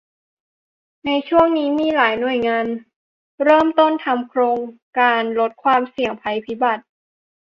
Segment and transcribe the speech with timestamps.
[1.05, 2.65] ในช่วงนี้มีหลายหน่วยงาน
[3.43, 4.57] เริ่มต้นทำโครง
[4.99, 6.83] การลดความเสี่ยงภัยพิบัติ